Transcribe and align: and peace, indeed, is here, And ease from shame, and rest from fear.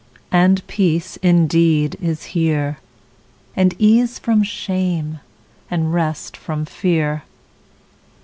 and 0.31 0.65
peace, 0.65 1.17
indeed, 1.17 1.95
is 2.01 2.23
here, 2.33 2.79
And 3.55 3.75
ease 3.77 4.17
from 4.17 4.41
shame, 4.41 5.19
and 5.69 5.93
rest 5.93 6.35
from 6.35 6.65
fear. 6.65 7.21